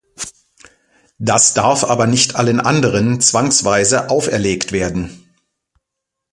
[1.19, 5.27] Das darf aber nicht allen anderen zwangsweise auferlegt werden.